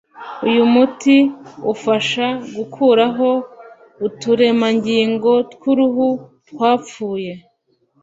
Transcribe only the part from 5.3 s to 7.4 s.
tw’uruhu twapfuye